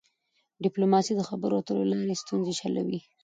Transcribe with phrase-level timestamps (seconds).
[0.63, 2.99] ډيپلوماسي د خبرو اترو له لاري ستونزي حلوي.